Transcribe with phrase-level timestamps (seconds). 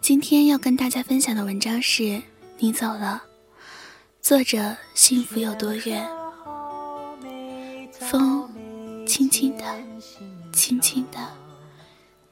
[0.00, 2.02] 今天要跟大家分享的文章是
[2.58, 3.22] 《你走了》，
[4.22, 6.08] 作者幸福有多远？
[7.92, 8.48] 风，
[9.06, 9.64] 轻轻的，
[10.52, 11.18] 轻轻的，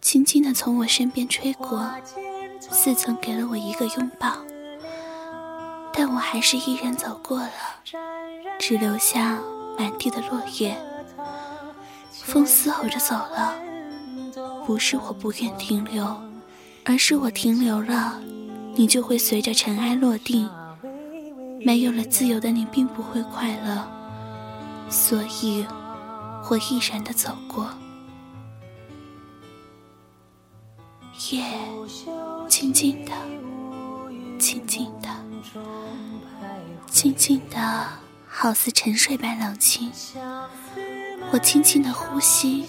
[0.00, 1.90] 轻轻的从我身边吹过，
[2.60, 4.38] 似曾给了我一个拥抱，
[5.92, 7.50] 但我还是依然走过了，
[8.58, 9.38] 只留下
[9.78, 10.76] 满地的落叶。
[12.10, 13.54] 风嘶吼着走了，
[14.66, 16.04] 不是我不愿停留，
[16.88, 18.16] 而是我停留了，
[18.76, 20.48] 你就会随着尘埃落定。
[21.60, 23.84] 没有了自由的你，并不会快乐。
[24.88, 25.66] 所以，
[26.48, 27.68] 我毅然的走过。
[31.30, 31.42] 夜，
[32.46, 33.10] 静静的，
[34.38, 35.08] 静静的，
[36.86, 37.88] 静静的，
[38.28, 39.90] 好似沉睡般冷清。
[41.32, 42.64] 我轻轻的呼吸，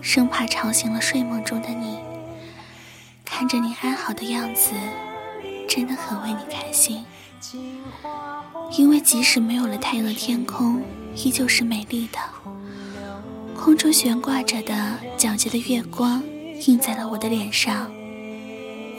[0.00, 1.98] 生怕吵醒了睡梦中的你。
[3.40, 4.72] 看着你安好的样子，
[5.66, 7.02] 真的很为你开心。
[8.76, 10.82] 因为即使没有了太阳的天空。
[11.16, 12.18] 依旧是美丽的，
[13.56, 16.22] 空中悬挂着的皎洁的月光
[16.66, 17.90] 映在了我的脸上，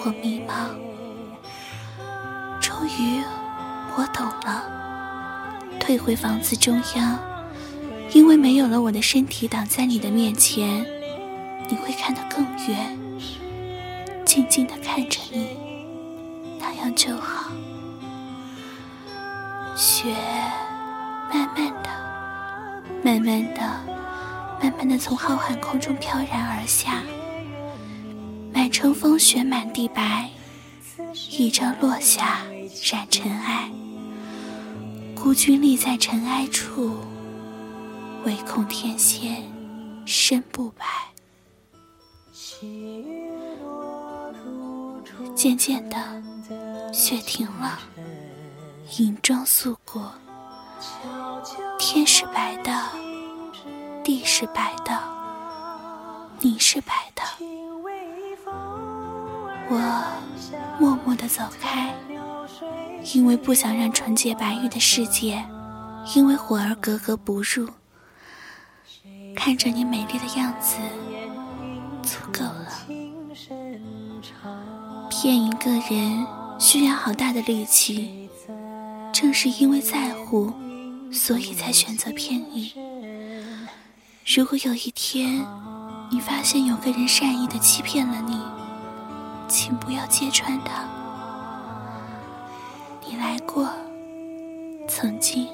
[0.04, 0.72] 我迷茫。
[2.60, 3.22] 终于，
[3.96, 4.64] 我懂了，
[5.80, 7.20] 退回房子中央，
[8.12, 10.84] 因为没有了我的身体挡在你的面前，
[11.70, 12.98] 你会看得更远，
[14.32, 15.58] 静静的看着你，
[16.58, 17.52] 那样就好。
[19.76, 20.16] 雪，
[21.34, 21.90] 慢慢的。
[23.04, 23.60] 慢慢的，
[24.62, 27.04] 慢慢的从浩瀚空中飘然而下，
[28.54, 30.30] 满城风雪满地白，
[31.30, 32.42] 一朝落下
[32.90, 33.70] 染尘埃。
[35.14, 36.96] 孤军立在尘埃处，
[38.24, 39.44] 唯恐天仙
[40.06, 40.86] 身不白。
[45.36, 45.98] 渐渐的，
[46.94, 47.80] 雪停了，
[48.98, 50.12] 银装素裹。
[51.80, 52.72] 天是白的，
[54.04, 55.00] 地是白的，
[56.40, 57.22] 你是白的。
[59.70, 60.04] 我
[60.80, 61.96] 默默的走开，
[63.14, 65.44] 因为不想让纯洁白玉的世界
[66.14, 67.70] 因为火而格格不入。
[69.36, 70.76] 看着你美丽的样子，
[72.04, 72.61] 足够了。
[75.22, 76.26] 骗一个人
[76.58, 78.28] 需要好大的力气，
[79.14, 80.52] 正是因为在乎。
[81.14, 82.74] 所以才选择骗你。
[84.26, 85.46] 如果有一天
[86.10, 88.42] 你发现有个人善意的欺骗了你，
[89.48, 90.90] 请不要揭穿他。
[93.06, 93.70] 你来过，
[94.90, 95.48] 曾经，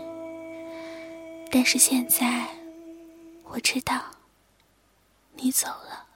[1.51, 2.45] 但是现在
[3.43, 3.99] 我知道
[5.35, 6.06] 你走了。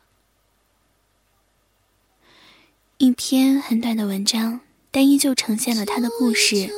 [3.01, 4.59] 一篇很短的文章，
[4.91, 6.69] 但依旧呈现了他的故事。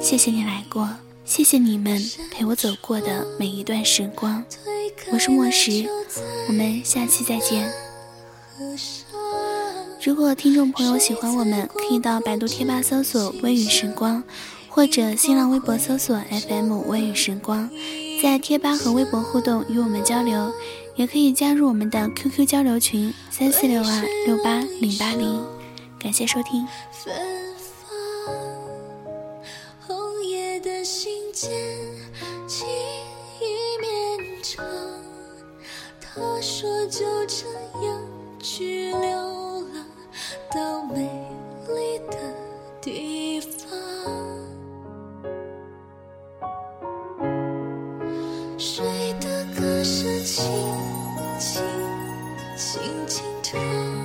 [0.00, 0.88] 谢谢你来过。
[1.24, 4.44] 谢谢你们陪我走过的每一段时光，
[5.10, 5.84] 我是莫石，
[6.46, 7.68] 我们下期再见。
[10.00, 14.22] 如果听众朋友喜欢我们，可以到百度贴吧搜索“微雨时光”，
[14.70, 17.68] 或者新浪微博搜索 “FM 微雨时光”，
[18.22, 20.54] 在贴吧和微博互动与我们交流，
[20.98, 25.42] 也可以加入我们的 QQ 交流群三四六二六八零八零。
[25.98, 26.66] 感谢收听。
[31.32, 31.48] 见
[32.48, 32.64] 记
[33.38, 33.44] 忆
[33.80, 34.66] 绵长，
[36.00, 37.46] 他说就这
[37.86, 38.02] 样
[38.40, 38.98] 去流
[39.72, 39.86] 浪
[40.50, 41.08] 到美
[41.68, 42.16] 丽的
[42.80, 43.68] 地方。
[50.28, 50.44] 轻
[51.38, 51.62] 轻
[52.54, 53.97] 轻轻唱，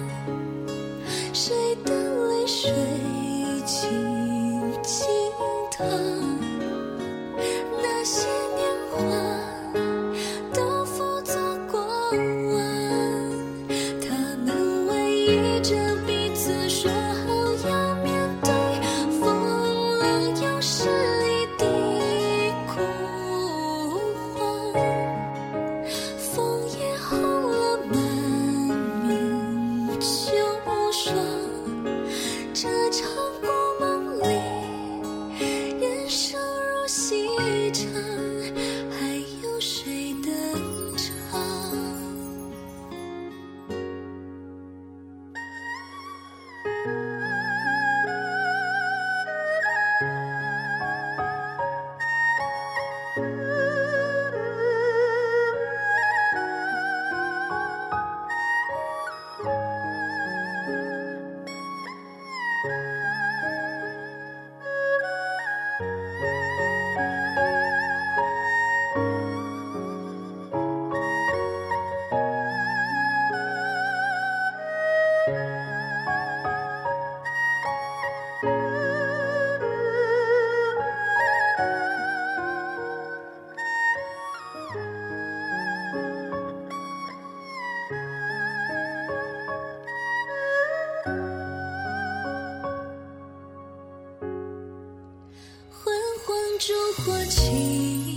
[96.66, 98.16] 烛火轻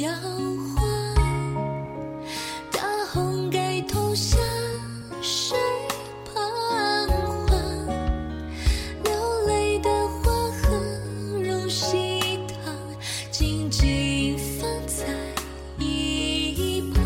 [0.00, 0.08] 摇
[0.76, 0.86] 晃，
[2.70, 2.78] 大
[3.12, 4.38] 红盖头下
[5.20, 5.56] 谁
[6.32, 6.40] 彷
[7.48, 7.58] 徨？
[9.02, 9.10] 流
[9.48, 10.30] 泪的花
[10.62, 10.76] 和
[11.42, 12.72] 荣喜堂，
[13.32, 15.04] 静静放在
[15.80, 17.02] 一旁，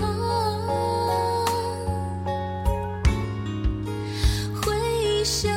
[4.60, 5.48] 回首。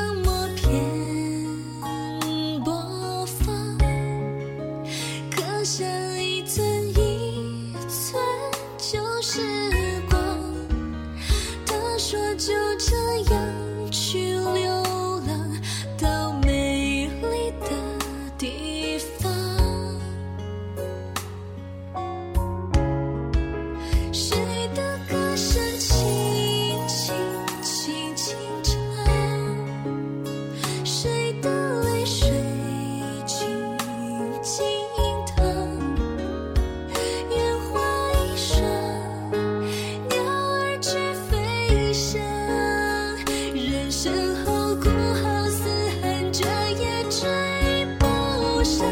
[47.19, 48.83] 追不舍